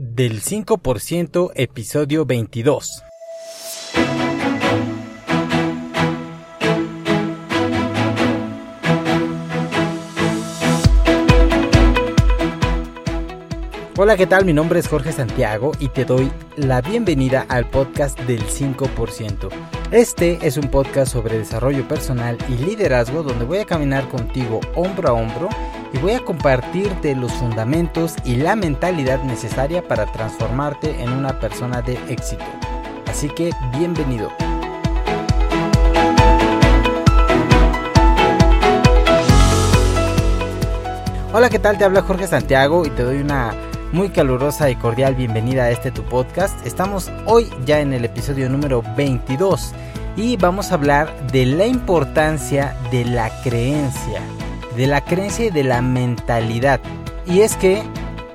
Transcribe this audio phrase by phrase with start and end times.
[0.00, 3.02] del 5% episodio 22.
[13.96, 14.44] Hola, ¿qué tal?
[14.44, 19.77] Mi nombre es Jorge Santiago y te doy la bienvenida al podcast del 5%.
[19.90, 25.08] Este es un podcast sobre desarrollo personal y liderazgo donde voy a caminar contigo hombro
[25.08, 25.48] a hombro
[25.94, 31.80] y voy a compartirte los fundamentos y la mentalidad necesaria para transformarte en una persona
[31.80, 32.44] de éxito.
[33.06, 34.30] Así que bienvenido.
[41.32, 41.78] Hola, ¿qué tal?
[41.78, 43.54] Te habla Jorge Santiago y te doy una
[43.92, 46.66] muy calurosa y cordial bienvenida a este tu podcast.
[46.66, 49.72] Estamos hoy ya en el episodio número 22
[50.16, 54.20] y vamos a hablar de la importancia de la creencia,
[54.76, 56.80] de la creencia y de la mentalidad.
[57.26, 57.82] Y es que,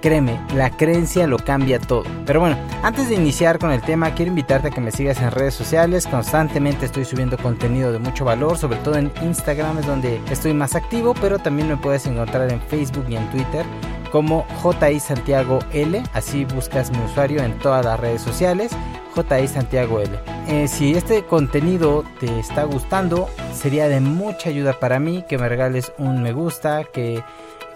[0.02, 2.04] créeme, la creencia lo cambia todo.
[2.26, 5.32] Pero bueno, antes de iniciar con el tema, quiero invitarte a que me sigas en
[5.32, 6.08] redes sociales.
[6.08, 10.76] Constantemente estoy subiendo contenido de mucho valor, sobre todo en Instagram es donde estoy más
[10.76, 13.66] activo, pero también me puedes encontrar en Facebook y en Twitter
[14.14, 16.04] como JI Santiago L.
[16.14, 18.72] Así buscas mi usuario en todas las redes sociales.
[19.16, 20.12] JI Santiago L.
[20.48, 25.50] Eh, si este contenido te está gustando, sería de mucha ayuda para mí que me
[25.50, 27.24] regales un me gusta, que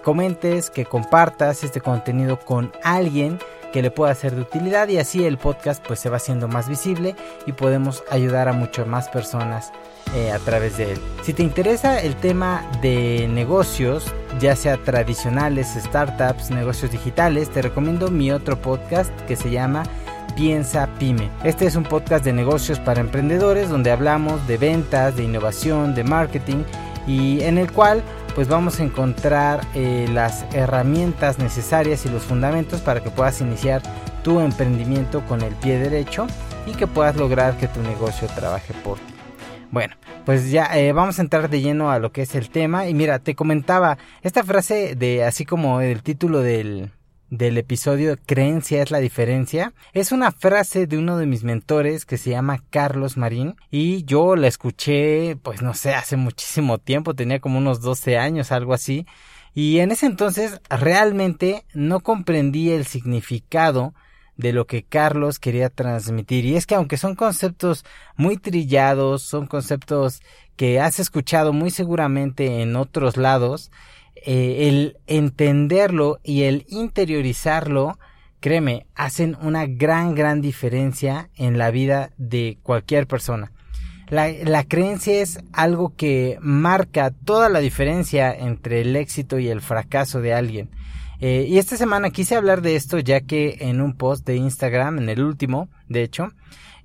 [0.03, 3.39] comentes, que compartas este contenido con alguien
[3.71, 6.69] que le pueda ser de utilidad y así el podcast pues se va haciendo más
[6.69, 7.15] visible
[7.45, 9.71] y podemos ayudar a muchas más personas
[10.15, 10.99] eh, a través de él.
[11.23, 14.05] Si te interesa el tema de negocios,
[14.39, 19.83] ya sea tradicionales, startups, negocios digitales, te recomiendo mi otro podcast que se llama
[20.35, 21.29] Piensa Pyme.
[21.43, 26.03] Este es un podcast de negocios para emprendedores donde hablamos de ventas, de innovación, de
[26.03, 26.63] marketing
[27.05, 28.01] y en el cual
[28.37, 33.81] pues vamos a encontrar eh, las herramientas necesarias y los fundamentos para que puedas iniciar
[34.23, 36.27] tu emprendimiento con el pie derecho
[36.67, 39.15] y que puedas lograr que tu negocio trabaje por ti.
[39.71, 42.87] Bueno, pues ya eh, vamos a entrar de lleno a lo que es el tema.
[42.87, 46.91] Y mira, te comentaba esta frase de así como el título del,
[47.29, 49.73] del episodio Creencia es la diferencia.
[49.93, 54.35] Es una frase de uno de mis mentores que se llama Carlos Marín y yo
[54.35, 59.05] la escuché pues no sé hace muchísimo tiempo, tenía como unos 12 años, algo así.
[59.53, 63.93] Y en ese entonces realmente no comprendí el significado
[64.37, 66.45] de lo que Carlos quería transmitir.
[66.45, 67.83] Y es que aunque son conceptos
[68.15, 70.21] muy trillados, son conceptos
[70.55, 73.71] que has escuchado muy seguramente en otros lados,
[74.25, 77.99] eh, el entenderlo y el interiorizarlo,
[78.39, 83.51] créeme, hacen una gran, gran diferencia en la vida de cualquier persona.
[84.09, 89.59] La, la, creencia es algo que marca toda la diferencia entre el éxito y el
[89.61, 90.69] fracaso de alguien.
[91.19, 94.99] Eh, y esta semana quise hablar de esto ya que en un post de Instagram,
[94.99, 96.31] en el último, de hecho,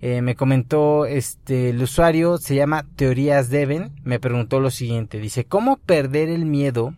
[0.00, 5.44] eh, me comentó este el usuario se llama Teorías Deben, me preguntó lo siguiente, dice,
[5.44, 6.94] ¿cómo perder el miedo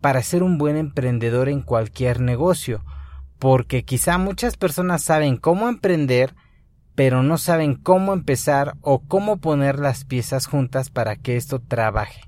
[0.00, 2.84] para ser un buen emprendedor en cualquier negocio?
[3.38, 6.34] Porque quizá muchas personas saben cómo emprender,
[6.94, 12.22] pero no saben cómo empezar o cómo poner las piezas juntas para que esto trabaje.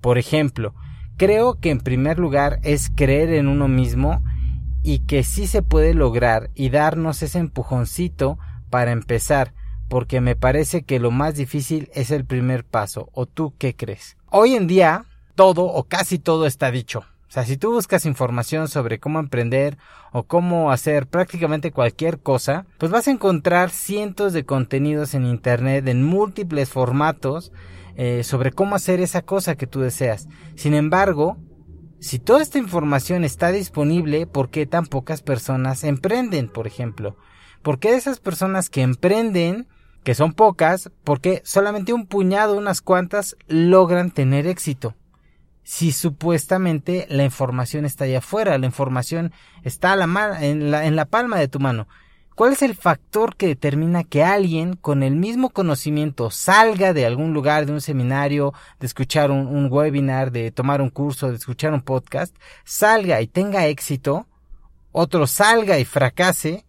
[0.00, 0.74] Por ejemplo,
[1.18, 4.22] Creo que en primer lugar es creer en uno mismo
[4.84, 8.38] y que sí se puede lograr y darnos ese empujoncito
[8.70, 9.52] para empezar,
[9.88, 13.10] porque me parece que lo más difícil es el primer paso.
[13.12, 14.16] ¿O tú qué crees?
[14.30, 15.06] Hoy en día
[15.38, 17.04] todo o casi todo está dicho.
[17.28, 19.78] O sea, si tú buscas información sobre cómo emprender
[20.10, 25.86] o cómo hacer prácticamente cualquier cosa, pues vas a encontrar cientos de contenidos en Internet
[25.86, 27.52] en múltiples formatos
[27.94, 30.26] eh, sobre cómo hacer esa cosa que tú deseas.
[30.56, 31.36] Sin embargo,
[32.00, 37.16] si toda esta información está disponible, ¿por qué tan pocas personas emprenden, por ejemplo?
[37.62, 39.68] ¿Por qué esas personas que emprenden,
[40.02, 44.96] que son pocas, por qué solamente un puñado, unas cuantas, logran tener éxito?
[45.70, 49.34] Si supuestamente la información está allá afuera, la información
[49.64, 49.92] está
[50.40, 51.86] en, la, en la palma de tu mano.
[52.34, 57.34] ¿Cuál es el factor que determina que alguien con el mismo conocimiento salga de algún
[57.34, 61.82] lugar, de un seminario, de escuchar un, webinar, de tomar un curso, de escuchar un
[61.82, 64.26] podcast, salga y tenga éxito,
[64.90, 66.64] otro salga y fracase,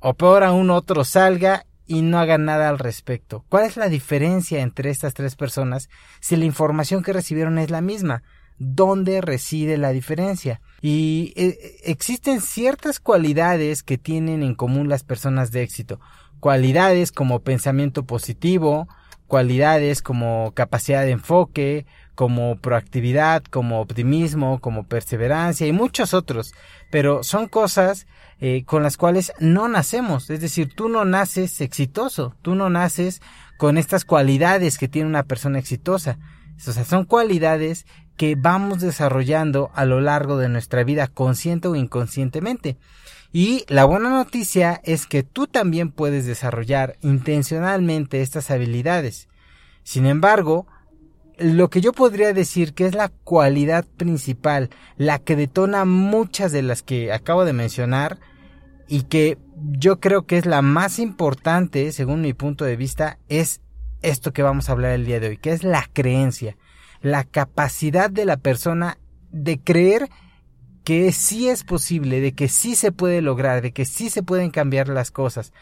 [0.00, 3.44] o peor aún otro salga y no haga nada al respecto?
[3.48, 5.88] ¿Cuál es la diferencia entre estas tres personas
[6.18, 8.24] si la información que recibieron es la misma?
[8.58, 10.60] Dónde reside la diferencia.
[10.80, 16.00] Y eh, existen ciertas cualidades que tienen en común las personas de éxito.
[16.40, 18.88] Cualidades como pensamiento positivo,
[19.26, 26.52] cualidades como capacidad de enfoque, como proactividad, como optimismo, como perseverancia y muchos otros.
[26.90, 28.06] Pero son cosas
[28.40, 30.28] eh, con las cuales no nacemos.
[30.30, 33.22] Es decir, tú no naces exitoso, tú no naces
[33.56, 36.18] con estas cualidades que tiene una persona exitosa.
[36.66, 41.76] O sea, son cualidades que vamos desarrollando a lo largo de nuestra vida, consciente o
[41.76, 42.76] inconscientemente.
[43.32, 49.28] Y la buena noticia es que tú también puedes desarrollar intencionalmente estas habilidades.
[49.84, 50.66] Sin embargo,
[51.38, 56.62] lo que yo podría decir que es la cualidad principal, la que detona muchas de
[56.62, 58.18] las que acabo de mencionar
[58.86, 63.62] y que yo creo que es la más importante, según mi punto de vista, es
[64.02, 66.56] esto que vamos a hablar el día de hoy, que es la creencia,
[67.02, 68.98] la capacidad de la persona
[69.30, 70.08] de creer
[70.84, 74.50] que sí es posible, de que sí se puede lograr, de que sí se pueden
[74.50, 75.52] cambiar las cosas,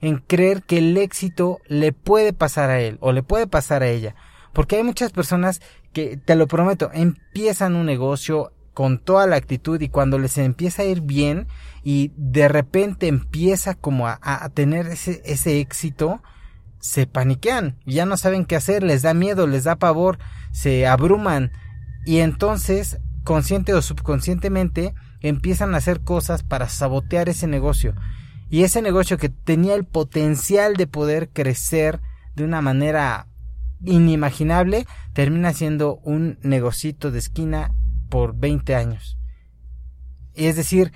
[0.00, 3.88] en creer que el éxito le puede pasar a él o le puede pasar a
[3.88, 4.14] ella.
[4.52, 5.60] Porque hay muchas personas
[5.92, 10.82] que, te lo prometo, empiezan un negocio con toda la actitud y cuando les empieza
[10.82, 11.46] a ir bien
[11.82, 16.22] y de repente empieza como a, tener ese éxito,
[16.86, 20.18] se paniquean, ya no saben qué hacer, les da miedo, les da pavor,
[20.52, 21.50] se abruman
[22.04, 27.94] y entonces consciente o subconscientemente empiezan a hacer cosas para sabotear ese negocio.
[28.48, 32.00] Y ese negocio que tenía el potencial de poder crecer
[32.36, 33.26] de una manera
[33.84, 37.74] inimaginable, termina siendo un negocito de esquina
[38.08, 39.18] por 20 años.
[40.34, 40.92] Es decir,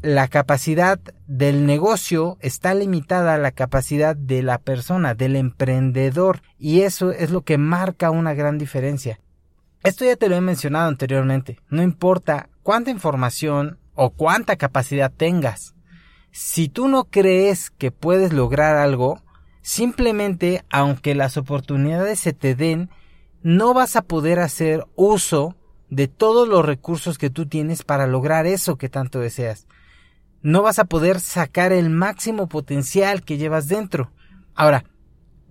[0.00, 6.82] la capacidad del negocio está limitada a la capacidad de la persona, del emprendedor, y
[6.82, 9.18] eso es lo que marca una gran diferencia.
[9.82, 11.58] Esto ya te lo he mencionado anteriormente.
[11.68, 15.74] No importa cuánta información o cuánta capacidad tengas.
[16.30, 19.22] Si tú no crees que puedes lograr algo,
[19.62, 22.90] simplemente aunque las oportunidades se te den,
[23.42, 25.56] no vas a poder hacer uso
[25.90, 29.66] de todos los recursos que tú tienes para lograr eso que tanto deseas.
[30.42, 34.12] No vas a poder sacar el máximo potencial que llevas dentro.
[34.54, 34.84] Ahora,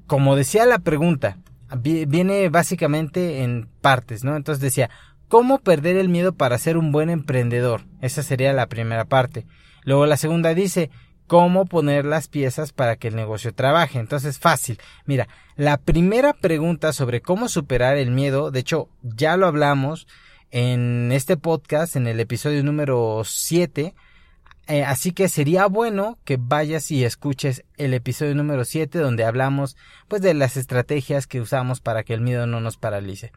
[0.08, 1.38] como decía la pregunta,
[1.76, 4.36] viene básicamente en partes, ¿no?
[4.36, 4.90] Entonces decía,
[5.28, 7.82] ¿cómo perder el miedo para ser un buen emprendedor?
[8.02, 9.46] Esa sería la primera parte.
[9.84, 10.90] Luego la segunda dice,
[11.28, 14.00] ¿cómo poner las piezas para que el negocio trabaje?
[14.00, 14.80] Entonces, fácil.
[15.06, 20.08] Mira, la primera pregunta sobre cómo superar el miedo, de hecho, ya lo hablamos
[20.52, 23.94] en este podcast, en el episodio número 7,
[24.68, 29.78] eh, así que sería bueno que vayas y escuches el episodio número 7 donde hablamos
[30.08, 33.32] pues de las estrategias que usamos para que el miedo no nos paralice.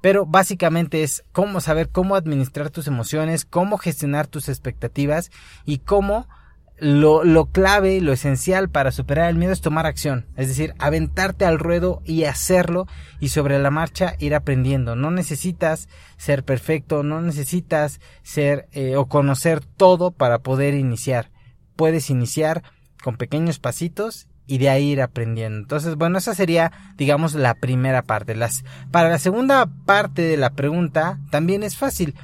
[0.00, 5.30] Pero básicamente es cómo saber cómo administrar tus emociones, cómo gestionar tus expectativas
[5.64, 6.28] y cómo
[6.78, 11.44] lo, lo clave, lo esencial para superar el miedo es tomar acción, es decir, aventarte
[11.44, 12.86] al ruedo y hacerlo
[13.18, 14.94] y sobre la marcha ir aprendiendo.
[14.94, 15.88] No necesitas
[16.18, 21.30] ser perfecto, no necesitas ser eh, o conocer todo para poder iniciar.
[21.76, 22.62] Puedes iniciar
[23.02, 25.58] con pequeños pasitos y de ahí ir aprendiendo.
[25.58, 28.34] Entonces, bueno, esa sería, digamos, la primera parte.
[28.34, 32.14] Las, para la segunda parte de la pregunta también es fácil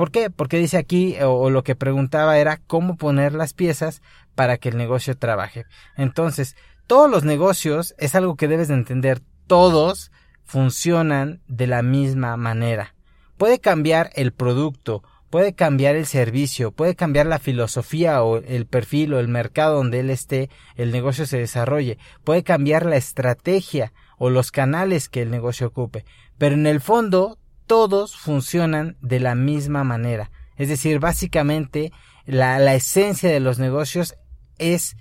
[0.00, 0.30] ¿Por qué?
[0.30, 4.00] Porque dice aquí, o, lo que preguntaba era cómo poner las piezas
[4.34, 5.66] para que el negocio trabaje.
[5.94, 6.56] Entonces,
[6.86, 10.10] todos los negocios es algo que debes de entender, todos
[10.42, 12.94] funcionan de la misma manera.
[13.36, 19.12] Puede cambiar el producto, puede cambiar el servicio, puede cambiar la filosofía o el perfil
[19.12, 24.30] o el mercado donde él esté, el negocio se desarrolle, puede cambiar la estrategia o
[24.30, 26.06] los canales que el negocio ocupe,
[26.38, 27.36] pero en el fondo
[27.70, 30.32] todos funcionan de la misma manera.
[30.56, 31.92] Es decir, básicamente
[32.26, 34.16] la, esencia de los negocios
[34.58, 34.96] es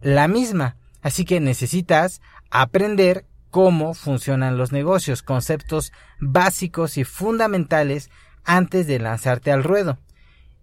[0.00, 0.76] la misma.
[1.00, 8.08] Así que necesitas aprender cómo funcionan los negocios, conceptos básicos y fundamentales
[8.44, 9.98] antes de lanzarte al ruedo.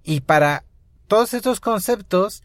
[0.01, 0.63] Y para
[1.09, 2.41] todos estos conceptos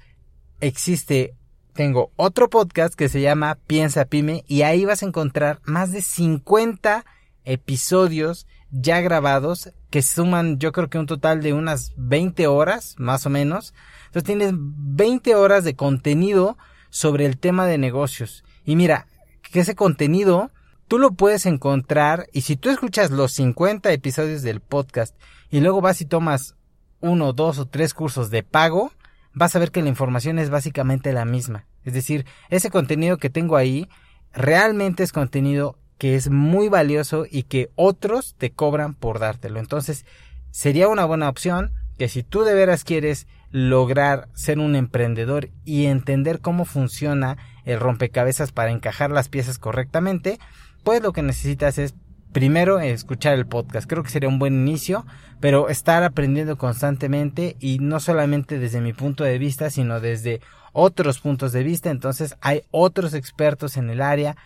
[0.59, 1.37] existe,
[1.73, 6.03] tengo otro podcast que se llama Piensa Pyme y ahí vas a encontrar más de
[6.03, 7.05] 50
[7.45, 13.25] episodios ya grabados que suman yo creo que un total de unas 20 horas más
[13.25, 13.73] o menos.
[14.07, 16.59] Entonces tienes 20 horas de contenido
[16.91, 18.45] sobre el tema de negocios.
[18.65, 19.07] Y mira,
[19.43, 20.51] que ese contenido
[20.89, 25.17] tú lo puedes encontrar y si tú escuchas los 50 episodios del podcast
[25.51, 26.57] y luego vas y tomas
[27.01, 28.93] uno, dos o tres cursos de pago,
[29.33, 31.67] vas a ver que la información es básicamente la misma.
[31.85, 33.89] Es decir, ese contenido que tengo ahí
[34.33, 39.61] realmente es contenido que es muy valioso y que otros te cobran por dártelo.
[39.61, 40.05] Entonces,
[40.51, 45.87] sería una buena opción que si tú de veras quieres lograr ser un emprendedor y
[45.87, 50.39] entender cómo funciona el rompecabezas para encajar las piezas correctamente,
[50.83, 51.95] pues lo que necesitas es
[52.33, 53.89] primero escuchar el podcast.
[53.89, 55.07] Creo que sería un buen inicio,
[55.41, 60.41] pero estar aprendiendo constantemente y no solamente desde mi punto de vista, sino desde
[60.73, 61.91] otros puntos de vista.
[61.91, 64.37] Entonces hay otros expertos en el área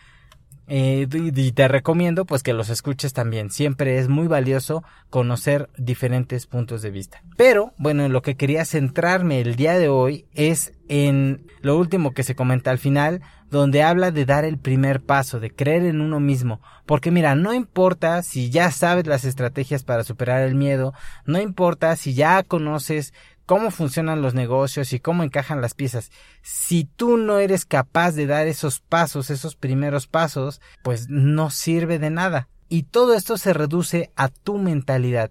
[0.71, 3.51] eh, y te recomiendo pues que los escuches también.
[3.51, 7.23] Siempre es muy valioso conocer diferentes puntos de vista.
[7.37, 12.13] Pero bueno, en lo que quería centrarme el día de hoy es en lo último
[12.13, 16.03] que se comenta al final, donde habla de dar el primer paso, de creer en
[16.03, 16.61] uno mismo.
[16.85, 20.93] Porque mira, no importa si ya sabes las estrategias para superar el miedo,
[21.25, 23.15] no importa si ya conoces
[23.49, 26.11] cómo funcionan los negocios y cómo encajan las piezas.
[26.43, 31.99] Si tú no eres capaz de dar esos pasos, esos primeros pasos, pues no sirve
[31.99, 32.51] de nada.
[32.69, 35.31] Y todo esto se reduce a tu mentalidad.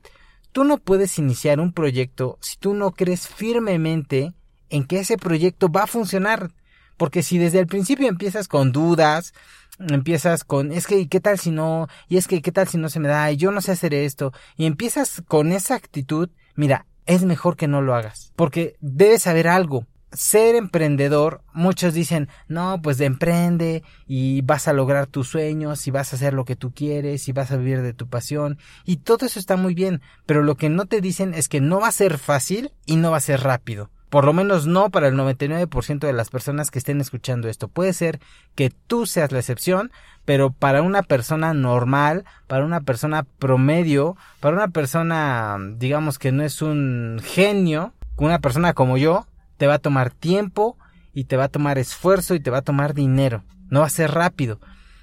[0.52, 4.34] Tú no puedes iniciar un proyecto si tú no crees firmemente
[4.72, 6.50] en que ese proyecto va a funcionar.
[6.98, 9.36] Porque si desde el principio empiezas con dudas,
[9.78, 11.88] empiezas con, es que, ¿qué tal si no?
[12.10, 13.32] Y es que, ¿qué tal si no se me da?
[13.32, 14.34] Y yo no sé hacer esto.
[14.56, 18.32] Y empiezas con esa actitud, mira, es mejor que no lo hagas.
[18.36, 19.86] Porque debes saber algo.
[20.14, 25.92] Ser emprendedor, muchos dicen, no, pues de emprende y vas a lograr tus sueños y
[25.92, 28.98] vas a hacer lo que tú quieres y vas a vivir de tu pasión y
[28.98, 31.90] todo eso está muy bien, pero lo que no te dicen es que no va
[31.90, 33.90] a ser fácil y no va a ser rápido.
[34.10, 37.68] Por lo menos no para el 99% de las personas que estén escuchando esto.
[37.68, 38.20] Puede ser
[38.56, 39.92] que tú seas la excepción,
[40.24, 46.44] pero para una persona normal, para una persona promedio, para una persona, digamos que no
[46.44, 50.78] es un genio, una persona como yo, te va a tomar tiempo
[51.14, 53.44] y te va a tomar esfuerzo y te va a tomar dinero.
[53.70, 54.60] No va a ser rápido.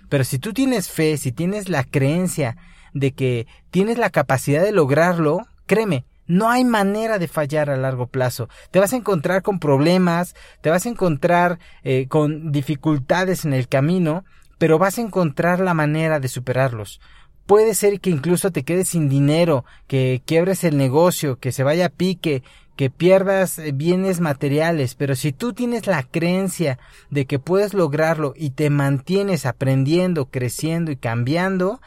[0.09, 2.57] Pero si tú tienes fe, si tienes la creencia
[2.93, 8.07] de que tienes la capacidad de lograrlo, créeme, no hay manera de fallar a largo
[8.07, 8.49] plazo.
[8.71, 13.69] Te vas a encontrar con problemas, te vas a encontrar eh, con dificultades en el
[13.69, 14.25] camino,
[14.59, 17.01] pero vas a encontrar la manera de superarlos.
[17.47, 21.87] Puede ser que incluso te quedes sin dinero, que quiebres el negocio, que se vaya
[21.87, 22.43] a pique,
[22.77, 26.79] que pierdas eh, bienes materiales, pero si tú tienes la creencia
[27.11, 31.81] de que puedes lograrlo y te mantienes aprendiendo, creciendo y cambiando,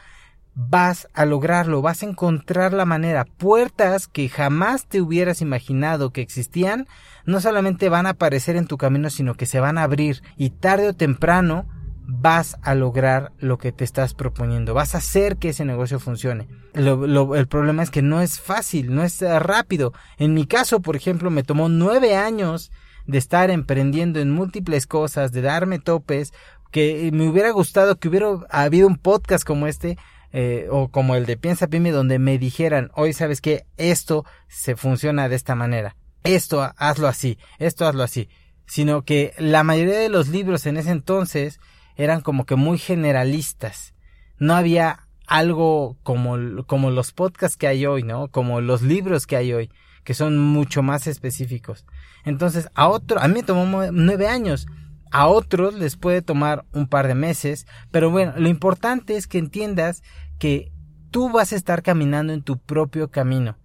[0.60, 3.24] vas a lograrlo, vas a encontrar la manera.
[3.24, 6.88] Puertas que jamás te hubieras imaginado que existían,
[7.24, 10.50] no solamente van a aparecer en tu camino, sino que se van a abrir y
[10.50, 11.66] tarde o temprano
[12.08, 16.48] vas a lograr lo que te estás proponiendo, vas a hacer que ese negocio funcione.
[16.74, 19.92] el problema es que no es fácil, no es rápido.
[20.16, 22.72] En mi caso, por ejemplo, me tomó nueve años
[23.06, 26.32] de estar emprendiendo en múltiples cosas, de darme topes,
[26.72, 29.96] que me hubiera gustado que hubiera habido un podcast como este,
[30.32, 34.76] eh, o como el de Piensa Pyme donde me dijeran, hoy sabes que esto se
[34.76, 38.28] funciona de esta manera, esto hazlo así, esto hazlo así,
[38.66, 41.60] sino que la mayoría de los libros en ese entonces
[41.96, 43.94] eran como que muy generalistas,
[44.38, 48.28] no había algo como, como los podcasts que hay hoy, ¿no?
[48.28, 49.70] Como los libros que hay hoy,
[50.04, 51.84] que son mucho más específicos.
[52.24, 54.66] Entonces, a otro, a mí me tomó nueve años
[55.10, 59.38] a otros les puede tomar un par de meses, pero bueno, lo importante es que
[59.38, 60.02] entiendas
[60.38, 60.72] que
[61.10, 63.56] tú vas a estar caminando en tu propio camino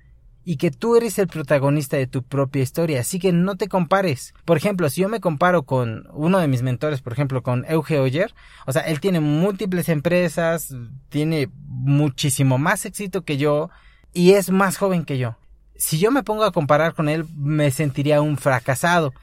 [0.45, 4.33] y que tú eres el protagonista de tu propia historia, así que no te compares.
[4.45, 7.99] Por ejemplo, si yo me comparo con uno de mis mentores, por ejemplo, con Euge
[7.99, 8.33] Oyer,
[8.65, 10.75] o sea, él tiene múltiples empresas,
[11.09, 13.69] tiene muchísimo más éxito que yo
[14.13, 15.37] y es más joven que yo.
[15.75, 19.13] Si yo me pongo a comparar con él, me sentiría un fracasado.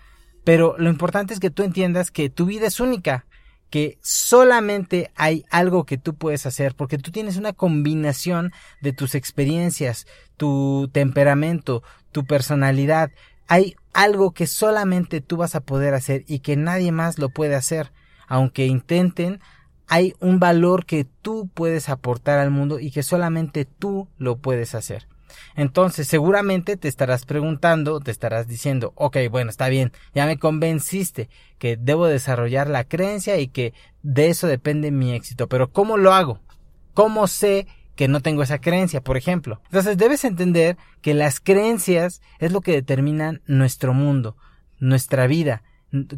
[0.45, 3.27] Pero lo importante es que tú entiendas que tu vida es única,
[3.71, 9.15] que solamente hay algo que tú puedes hacer, porque tú tienes una combinación de tus
[9.15, 10.07] experiencias,
[10.37, 13.11] tu temperamento, tu personalidad.
[13.47, 17.55] Hay algo que solamente tú vas a poder hacer y que nadie más lo puede
[17.55, 17.93] hacer.
[18.27, 19.41] Aunque intenten,
[19.87, 24.75] hay un valor que tú puedes aportar al mundo y que solamente tú lo puedes
[24.75, 25.10] hacer.
[25.57, 31.29] Entonces, seguramente te estarás preguntando, te estarás diciendo, ok, bueno, está bien, ya me convenciste
[31.59, 36.13] que debo desarrollar la creencia y que de eso depende mi éxito, pero ¿cómo lo
[36.13, 36.41] hago?
[36.95, 39.61] ¿Cómo sé que no tengo esa creencia, por ejemplo?
[39.67, 44.37] Entonces, debes entender que las creencias es lo que determinan nuestro mundo,
[44.79, 45.63] nuestra vida.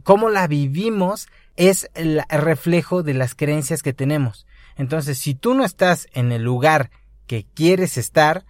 [0.05, 4.47] Cómo la vivimos es el reflejo de las creencias que tenemos.
[4.77, 6.91] Entonces, si tú no estás en el lugar
[7.27, 8.45] que quieres estar,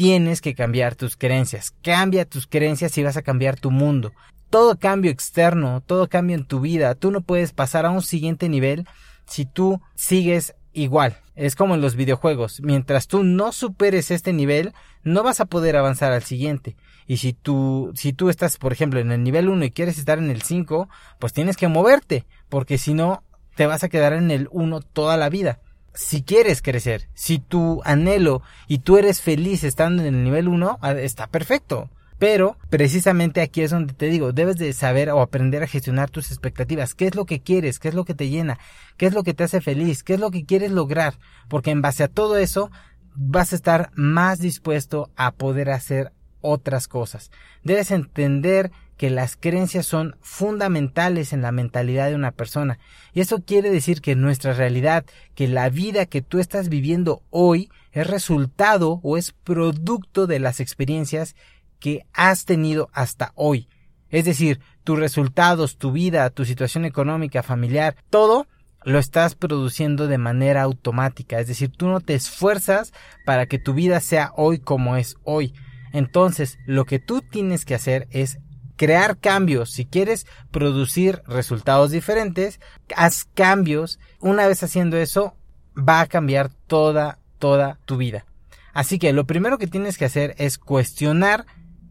[0.00, 1.74] tienes que cambiar tus creencias.
[1.82, 4.14] Cambia tus creencias y vas a cambiar tu mundo.
[4.48, 8.48] Todo cambio externo, todo cambio en tu vida, tú no puedes pasar a un siguiente
[8.48, 8.86] nivel
[9.26, 11.18] si tú sigues igual.
[11.34, 12.62] Es como en los videojuegos.
[12.62, 16.78] Mientras tú no superes este nivel, no vas a poder avanzar al siguiente.
[17.06, 20.16] Y si tú, si tú estás, por ejemplo, en el nivel 1 y quieres estar
[20.16, 20.88] en el 5,
[21.18, 23.22] pues tienes que moverte, porque si no,
[23.54, 25.60] te vas a quedar en el 1 toda la vida.
[25.94, 27.08] Si quieres crecer.
[27.14, 31.90] Si tu anhelo y tú eres feliz estando en el nivel 1, ah, está perfecto.
[32.18, 36.30] Pero precisamente aquí es donde te digo, debes de saber o aprender a gestionar tus
[36.30, 36.94] expectativas.
[36.94, 37.78] ¿Qué es lo que quieres?
[37.78, 38.58] ¿Qué es lo que te llena?
[38.98, 40.02] ¿Qué es lo que te hace feliz?
[40.02, 41.14] ¿Qué es lo que quieres lograr?
[41.48, 42.70] Porque en base a todo eso
[43.14, 47.30] vas a estar más dispuesto a poder hacer otras cosas.
[47.64, 52.78] Debes entender que las creencias son fundamentales en la mentalidad de una persona.
[53.14, 57.70] Y eso quiere decir que nuestra realidad, que la vida que tú estás viviendo hoy
[57.92, 61.34] es resultado o es producto de las experiencias
[61.78, 63.70] que has tenido hasta hoy.
[64.10, 68.48] Es decir, tus resultados, tu vida, tu situación económica, familiar, todo
[68.84, 71.40] lo estás produciendo de manera automática.
[71.40, 72.92] Es decir, tú no te esfuerzas
[73.24, 75.54] para que tu vida sea hoy como es hoy.
[75.94, 78.40] Entonces, lo que tú tienes que hacer es
[78.80, 79.72] crear cambios.
[79.72, 82.60] Si quieres producir resultados diferentes,
[82.96, 83.98] haz cambios.
[84.20, 85.34] Una vez haciendo eso,
[85.76, 88.24] va a cambiar toda, toda tu vida.
[88.72, 91.44] Así que lo primero que tienes que hacer es cuestionar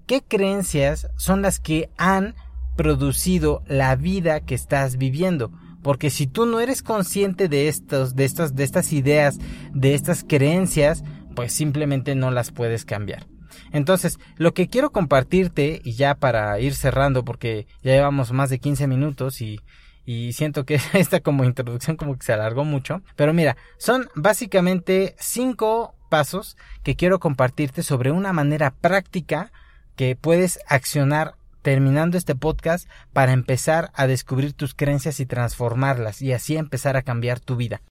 [0.07, 2.33] qué creencias son las que han
[2.75, 5.51] producido la vida que estás viviendo.
[5.83, 9.37] Porque si tú no eres consciente de estos, de estas, de estas ideas,
[9.75, 11.03] de estas creencias,
[11.35, 13.27] pues simplemente no las puedes cambiar.
[13.71, 18.59] Entonces, lo que quiero compartirte, y ya para ir cerrando, porque ya llevamos más de
[18.59, 19.59] 15 minutos y,
[20.05, 25.15] y siento que esta como introducción como que se alargó mucho, pero mira, son básicamente
[25.19, 29.51] cinco pasos que quiero compartirte sobre una manera práctica
[29.95, 36.33] que puedes accionar terminando este podcast para empezar a descubrir tus creencias y transformarlas y
[36.33, 37.81] así empezar a cambiar tu vida.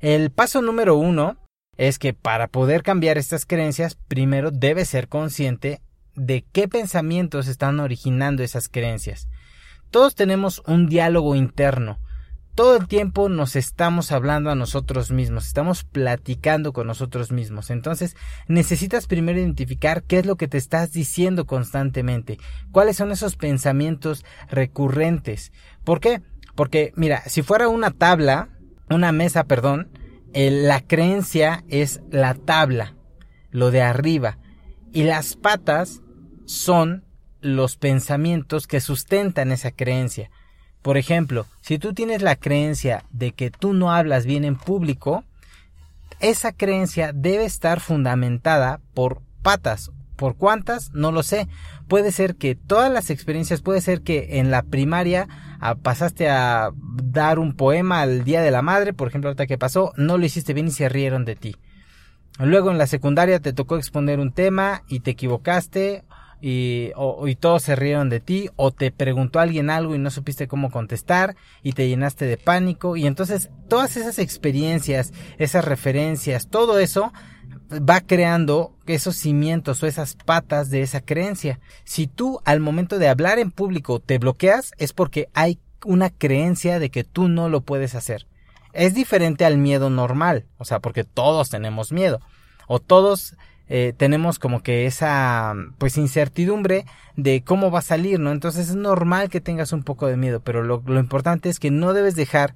[0.00, 1.36] El paso número uno
[1.76, 5.80] es que para poder cambiar estas creencias primero debes ser consciente
[6.14, 9.28] de qué pensamientos están originando esas creencias.
[9.90, 11.98] Todos tenemos un diálogo interno,
[12.56, 17.68] todo el tiempo nos estamos hablando a nosotros mismos, estamos platicando con nosotros mismos.
[17.68, 18.16] Entonces,
[18.48, 22.38] necesitas primero identificar qué es lo que te estás diciendo constantemente,
[22.72, 25.52] cuáles son esos pensamientos recurrentes.
[25.84, 26.22] ¿Por qué?
[26.54, 28.48] Porque, mira, si fuera una tabla,
[28.88, 29.90] una mesa, perdón,
[30.36, 32.94] la creencia es la tabla,
[33.50, 34.36] lo de arriba,
[34.92, 36.02] y las patas
[36.44, 37.04] son
[37.40, 40.30] los pensamientos que sustentan esa creencia.
[40.82, 45.24] Por ejemplo, si tú tienes la creencia de que tú no hablas bien en público,
[46.20, 49.90] esa creencia debe estar fundamentada por patas.
[50.16, 50.92] ¿Por cuántas?
[50.92, 51.48] No lo sé.
[51.88, 55.28] Puede ser que todas las experiencias, puede ser que en la primaria
[55.82, 56.70] pasaste a
[57.02, 60.26] dar un poema al Día de la Madre, por ejemplo, ahorita que pasó, no lo
[60.26, 61.56] hiciste bien y se rieron de ti.
[62.38, 66.04] Luego en la secundaria te tocó exponer un tema y te equivocaste
[66.40, 66.90] y,
[67.26, 70.70] y todos se rieron de ti o te preguntó alguien algo y no supiste cómo
[70.70, 77.12] contestar y te llenaste de pánico y entonces todas esas experiencias, esas referencias, todo eso
[77.72, 81.60] va creando esos cimientos o esas patas de esa creencia.
[81.84, 86.78] Si tú al momento de hablar en público te bloqueas es porque hay una creencia
[86.78, 88.26] de que tú no lo puedes hacer.
[88.72, 92.20] Es diferente al miedo normal, o sea, porque todos tenemos miedo
[92.68, 93.36] o todos
[93.68, 96.84] eh, tenemos como que esa pues incertidumbre
[97.16, 98.30] de cómo va a salir, ¿no?
[98.30, 101.70] Entonces es normal que tengas un poco de miedo, pero lo, lo importante es que
[101.70, 102.54] no debes dejar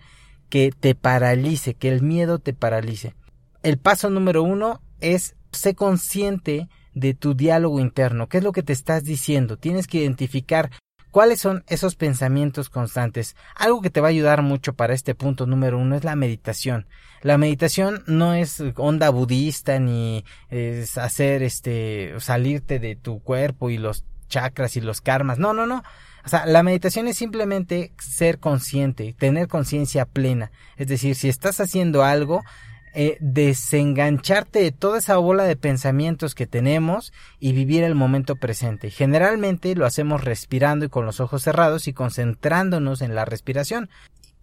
[0.48, 3.14] que te paralice, que el miedo te paralice.
[3.62, 8.62] El paso número uno es ser consciente de tu diálogo interno, qué es lo que
[8.62, 10.70] te estás diciendo, tienes que identificar
[11.10, 13.34] ¿Cuáles son esos pensamientos constantes?
[13.56, 16.86] Algo que te va a ayudar mucho para este punto número uno es la meditación.
[17.22, 23.78] La meditación no es onda budista ni es hacer este salirte de tu cuerpo y
[23.78, 25.38] los chakras y los karmas.
[25.38, 25.82] No, no, no.
[26.24, 30.52] O sea, la meditación es simplemente ser consciente, tener conciencia plena.
[30.76, 32.44] Es decir, si estás haciendo algo,
[32.94, 38.90] eh, desengancharte de toda esa bola de pensamientos que tenemos y vivir el momento presente.
[38.90, 43.90] Generalmente lo hacemos respirando y con los ojos cerrados y concentrándonos en la respiración.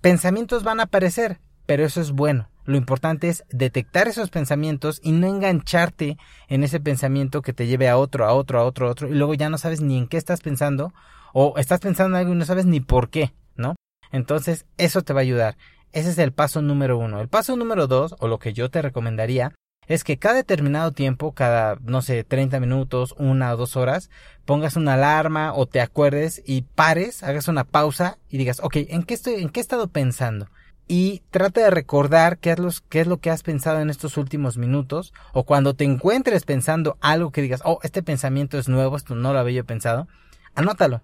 [0.02, 2.50] Pensamientos van a aparecer, pero eso es bueno.
[2.66, 6.18] Lo importante es detectar esos pensamientos y no engancharte
[6.50, 9.14] en ese pensamiento que te lleve a otro, a otro, a otro, a otro, y
[9.14, 10.94] luego ya no sabes ni en qué estás pensando,
[11.34, 13.76] o estás pensando en algo y no sabes ni por qué, ¿no?
[14.12, 15.58] Entonces, eso te va a ayudar.
[15.92, 17.22] Ese es el paso número uno.
[17.22, 19.54] El paso número dos, o lo que yo te recomendaría,
[19.88, 24.10] es que cada determinado tiempo, cada, no sé, 30 minutos, una o dos horas,
[24.46, 29.04] pongas una alarma o te acuerdes y pares, hagas una pausa y digas, ok, ¿en
[29.04, 30.50] qué estoy, en qué he estado pensando?
[30.90, 34.58] Y trata de recordar qué es, qué es lo que has pensado en estos últimos
[34.58, 39.16] minutos, o cuando te encuentres pensando algo que digas, oh, este pensamiento es nuevo, esto
[39.16, 40.08] no lo había yo pensado,
[40.54, 41.02] anótalo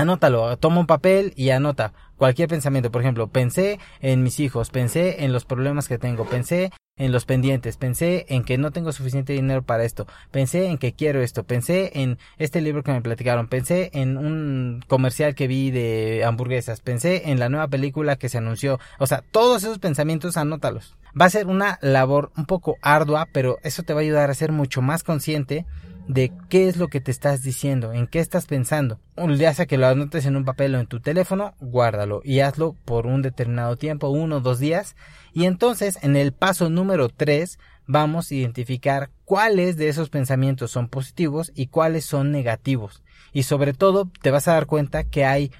[0.00, 2.90] Anótalo, toma un papel y anota cualquier pensamiento.
[2.90, 7.26] Por ejemplo, pensé en mis hijos, pensé en los problemas que tengo, pensé en los
[7.26, 11.44] pendientes, pensé en que no tengo suficiente dinero para esto, pensé en que quiero esto,
[11.44, 16.80] pensé en este libro que me platicaron, pensé en un comercial que vi de hamburguesas,
[16.80, 18.80] pensé en la nueva película que se anunció.
[18.98, 20.96] O sea, todos esos pensamientos anótalos.
[21.20, 24.34] Va a ser una labor un poco ardua, pero eso te va a ayudar a
[24.34, 25.66] ser mucho más consciente
[26.08, 29.00] de qué es lo que te estás diciendo, en qué estás pensando.
[29.36, 32.74] Ya sea que lo anotes en un papel o en tu teléfono, guárdalo y hazlo
[32.84, 34.96] por un determinado tiempo, uno o dos días.
[35.32, 40.88] Y entonces en el paso número tres vamos a identificar cuáles de esos pensamientos son
[40.88, 43.02] positivos y cuáles son negativos.
[43.32, 45.52] Y sobre todo te vas a dar cuenta que hay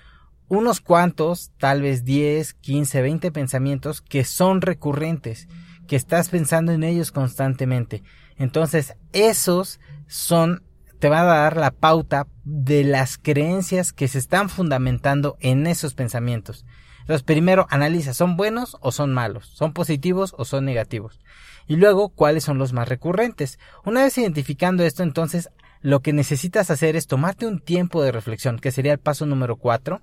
[0.49, 5.49] unos cuantos, tal vez 10, 15, 20 pensamientos que son recurrentes,
[5.87, 8.03] que estás pensando en ellos constantemente.
[8.41, 10.65] Entonces, esos son
[10.99, 15.95] te va a dar la pauta de las creencias que se están fundamentando en esos
[15.95, 16.67] pensamientos.
[17.01, 19.47] Entonces, primero analiza, ¿son buenos o son malos?
[19.47, 21.21] ¿Son positivos o son negativos?
[21.67, 23.59] Y luego, ¿cuáles son los más recurrentes?
[23.85, 25.51] Una vez identificando esto, entonces,
[25.81, 29.57] lo que necesitas hacer es tomarte un tiempo de reflexión, que sería el paso número
[29.57, 30.03] cuatro,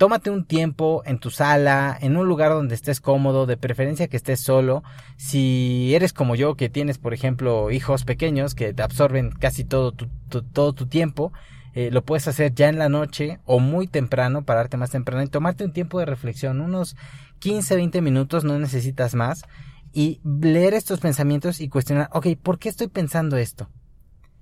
[0.00, 4.16] tómate un tiempo en tu sala, en un lugar donde estés cómodo, de preferencia que
[4.16, 4.82] estés solo.
[5.18, 9.92] Si eres como yo, que tienes, por ejemplo, hijos pequeños que te absorben casi todo
[9.92, 10.08] tu,
[10.40, 11.34] todo tu tiempo,
[11.74, 15.28] eh, lo puedes hacer ya en la noche o muy temprano, pararte más temprano y
[15.28, 16.96] tomarte un tiempo de reflexión, unos
[17.40, 19.42] 15, 20 minutos, no necesitas más,
[19.92, 23.68] y leer estos pensamientos y cuestionar, ok, ¿por qué estoy pensando esto?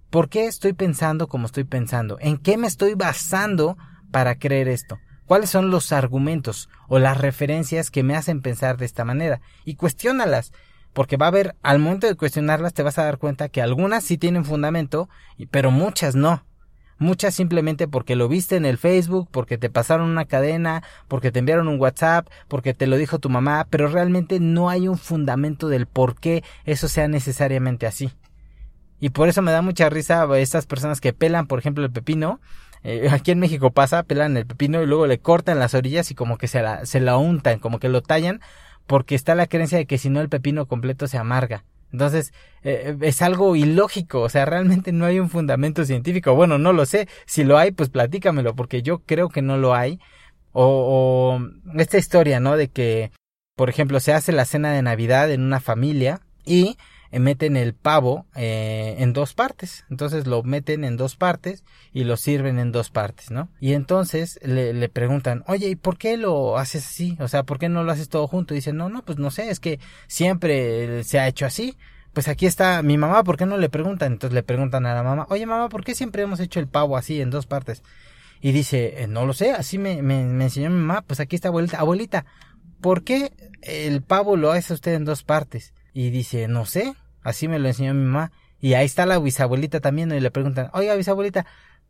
[0.09, 2.17] ¿Por qué estoy pensando como estoy pensando?
[2.21, 3.77] ¿En qué me estoy basando
[4.13, 5.01] para creer esto?
[5.29, 9.77] Cuáles son los argumentos o las referencias que me hacen pensar de esta manera y
[9.77, 10.53] cuestiónalas
[10.95, 14.03] porque va a haber al momento de cuestionarlas te vas a dar cuenta que algunas
[14.03, 15.09] sí tienen fundamento
[15.51, 16.45] pero muchas no
[16.99, 21.39] muchas simplemente porque lo viste en el Facebook, porque te pasaron una cadena, porque te
[21.39, 25.69] enviaron un WhatsApp, porque te lo dijo tu mamá, pero realmente no hay un fundamento
[25.69, 28.11] del por qué eso sea necesariamente así.
[28.99, 32.41] Y por eso me da mucha risa estas personas que pelan, por ejemplo, el pepino
[32.85, 36.15] eh, aquí en México pasa, pelan el pepino y luego le cortan las orillas y
[36.15, 38.41] como que se la, se la untan, como que lo tallan,
[38.87, 41.65] porque está la creencia de que si no el pepino completo se amarga.
[41.93, 46.35] Entonces, eh, es algo ilógico, o sea, realmente no hay un fundamento científico.
[46.35, 49.75] Bueno, no lo sé, si lo hay, pues platícamelo, porque yo creo que no lo
[49.75, 49.99] hay.
[50.53, 52.57] O, o esta historia, ¿no?
[52.57, 53.13] De que,
[53.55, 56.77] por ejemplo, se hace la cena de Navidad en una familia y eh,
[57.13, 59.85] meten el pavo eh, en dos partes.
[59.91, 63.49] Entonces lo meten en dos partes y lo sirven en dos partes, ¿no?
[63.61, 67.17] Y entonces le, le, preguntan, oye, ¿y por qué lo haces así?
[67.21, 68.55] O sea, ¿por qué no lo haces todo junto?
[68.55, 71.77] Y dicen, no, no, pues no sé, es que siempre se ha hecho así.
[72.13, 74.13] Pues aquí está mi mamá, ¿por qué no le preguntan?
[74.13, 76.97] Entonces le preguntan a la mamá, oye mamá, ¿por qué siempre hemos hecho el pavo
[76.97, 77.83] así en dos partes?
[78.41, 81.37] Y dice, eh, no lo sé, así me, me, me enseñó mi mamá, pues aquí
[81.37, 82.25] está abuelita, abuelita,
[82.81, 85.75] ¿por qué el pavo lo hace usted en dos partes?
[85.93, 88.33] Y dice, no sé, así me lo enseñó mi mamá.
[88.61, 91.47] Y ahí está la bisabuelita también y le preguntan, oiga bisabuelita,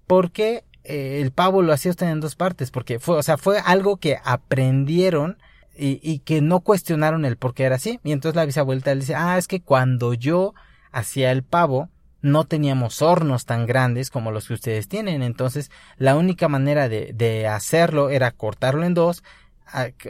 [0.06, 2.70] ¿por qué eh, el pavo lo hacía usted en dos partes?
[2.70, 5.38] Porque fue, o sea, fue algo que aprendieron
[5.76, 8.00] y, y que no cuestionaron el por qué era así.
[8.04, 10.54] Y entonces la bisabuelita le dice, ah, es que cuando yo
[10.92, 11.88] hacía el pavo,
[12.20, 15.22] no teníamos hornos tan grandes como los que ustedes tienen.
[15.22, 19.22] Entonces, la única manera de, de hacerlo era cortarlo en dos,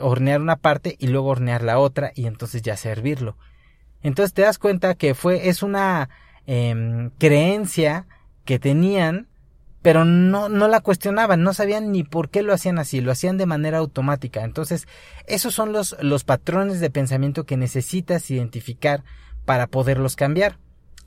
[0.00, 3.36] hornear una parte y luego hornear la otra y entonces ya servirlo.
[4.02, 6.08] Entonces te das cuenta que fue, es una
[6.46, 8.06] em, creencia
[8.44, 9.28] que tenían,
[9.82, 13.38] pero no, no la cuestionaban, no sabían ni por qué lo hacían así, lo hacían
[13.38, 14.42] de manera automática.
[14.42, 14.86] Entonces,
[15.26, 19.04] esos son los, los patrones de pensamiento que necesitas identificar
[19.44, 20.58] para poderlos cambiar.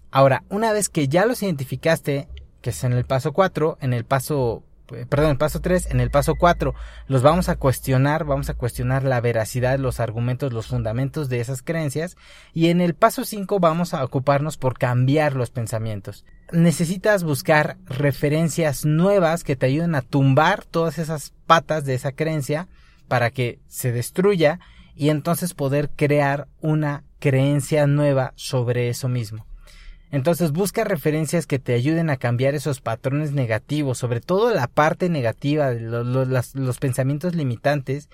[0.10, 2.27] Ahora, una vez que ya los identificaste,
[2.62, 4.63] que es en el paso 4, en el paso
[5.10, 6.73] perdón, el paso 3, en el paso 4
[7.08, 11.62] los vamos a cuestionar, vamos a cuestionar la veracidad, los argumentos, los fundamentos de esas
[11.62, 12.17] creencias
[12.54, 16.25] y en el paso 5 vamos a ocuparnos por cambiar los pensamientos.
[16.51, 22.67] Necesitas buscar referencias nuevas que te ayuden a tumbar todas esas patas de esa creencia
[23.08, 24.60] para que se destruya
[24.95, 29.45] y entonces poder crear una creencia nueva sobre eso mismo.
[30.12, 35.10] Entonces busca referencias que te ayuden a cambiar esos patrones negativos, sobre todo la parte
[35.10, 38.10] negativa, los, los pensamientos limitantes,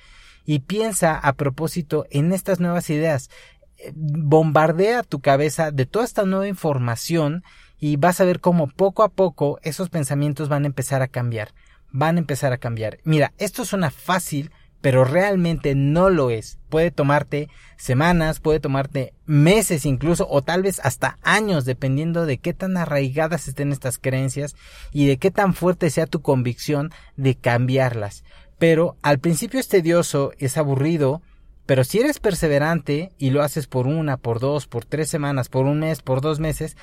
[0.45, 3.29] y piensa a propósito en estas nuevas ideas.
[3.77, 7.43] Eh, bombardea tu cabeza de toda esta nueva información
[7.79, 11.49] y vas a ver cómo poco a poco esos pensamientos van a empezar a cambiar.
[11.91, 12.99] Van a empezar a cambiar.
[13.03, 16.59] Mira, esto suena fácil, pero realmente no lo es.
[16.69, 22.53] Puede tomarte semanas, puede tomarte meses incluso, o tal vez hasta años, dependiendo de qué
[22.53, 24.55] tan arraigadas estén estas creencias
[24.91, 28.23] y de qué tan fuerte sea tu convicción de cambiarlas.
[28.59, 31.21] Pero al principio es tedioso, es aburrido,
[31.65, 35.65] pero si eres perseverante y lo haces por una, por dos, por tres semanas, por
[35.65, 36.77] un mes, por dos meses,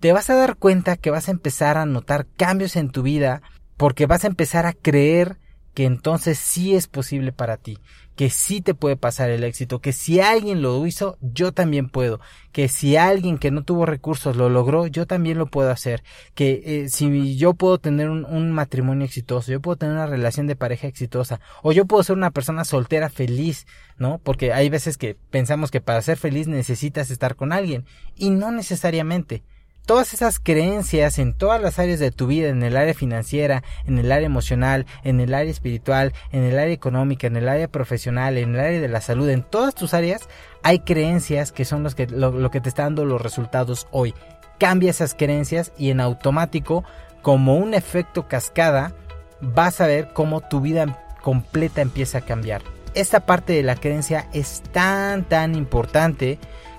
[0.00, 3.42] te vas a dar cuenta que vas a empezar a notar cambios en tu vida
[3.76, 5.38] porque vas a empezar a creer
[5.78, 7.78] que entonces sí es posible para ti,
[8.16, 12.18] que sí te puede pasar el éxito, que si alguien lo hizo, yo también puedo,
[12.50, 16.02] que si alguien que no tuvo recursos lo logró, yo también lo puedo hacer,
[16.34, 20.48] que eh, si yo puedo tener un, un, matrimonio exitoso, yo puedo tener una relación
[20.48, 23.64] de pareja exitosa, o yo puedo ser una persona soltera feliz,
[23.98, 24.18] ¿no?
[24.18, 27.84] Porque hay veces que pensamos que para ser feliz necesitas estar con alguien,
[28.16, 29.44] y no necesariamente
[29.88, 33.98] todas esas creencias en todas las áreas de tu vida, en el área financiera, en
[33.98, 38.36] el área emocional, en el área espiritual, en el área económica, en el área profesional,
[38.36, 40.28] en el área de la salud, en todas tus áreas
[40.62, 44.12] hay creencias que son los que, lo, que te está dando los resultados hoy.
[44.58, 46.84] Cambia esas creencias y en automático,
[47.22, 48.92] como un efecto cascada,
[49.40, 52.60] vas a ver cómo tu vida completa empieza a cambiar.
[52.92, 56.38] Esta parte de la creencia es tan tan importante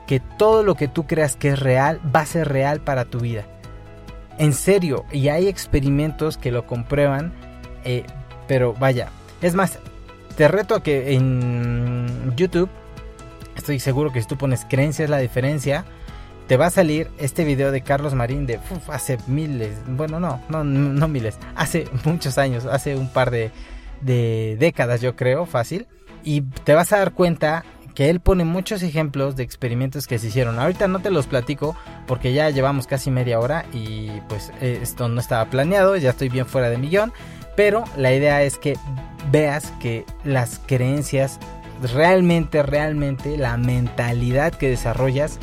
[0.09, 3.19] que todo lo que tú creas que es real va a ser real para tu
[3.19, 3.45] vida.
[4.39, 7.31] En serio, y hay experimentos que lo comprueban,
[7.83, 8.05] eh,
[8.47, 9.09] pero vaya,
[9.43, 9.77] es más,
[10.35, 12.71] te reto a que en YouTube,
[13.55, 15.85] estoy seguro que si tú pones creencias la diferencia,
[16.47, 20.63] te va a salir este video de Carlos Marín de hace miles, bueno, no, no,
[20.63, 23.51] no miles, hace muchos años, hace un par de
[24.57, 25.85] décadas yo creo, fácil,
[26.23, 27.63] y te vas a dar cuenta
[27.95, 30.60] que él pone muchos ejemplos de experimentos que se hicieron.
[30.60, 31.75] Ahorita no te los platico
[32.08, 36.30] porque ya llevamos casi media hora y pues eh, esto no estaba planeado, ya estoy
[36.30, 37.13] bien fuera de millón,
[37.56, 38.78] pero la idea es que
[39.32, 41.39] veas que las creencias
[41.93, 45.39] realmente, realmente la mentalidad que desarrollas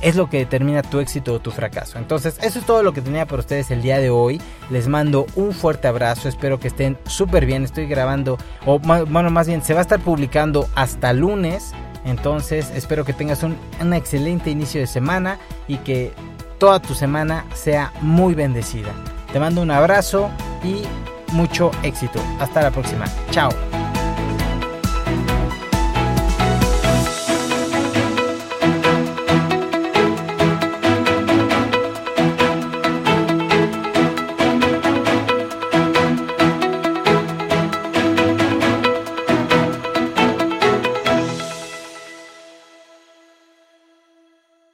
[0.00, 1.98] es lo que determina tu éxito o tu fracaso.
[1.98, 4.40] Entonces, eso es todo lo que tenía para ustedes el día de hoy.
[4.70, 7.64] Les mando un fuerte abrazo, espero que estén súper bien.
[7.64, 11.72] Estoy grabando, o bueno, más bien, se va a estar publicando hasta lunes.
[12.08, 13.56] Entonces espero que tengas un,
[13.92, 16.12] excelente inicio de semana y que
[16.58, 18.92] toda tu semana sea muy bendecida.
[19.32, 20.30] Te mando un abrazo
[20.64, 20.82] y
[21.32, 22.20] mucho éxito.
[22.40, 23.04] Hasta la próxima.
[23.30, 23.50] Chao.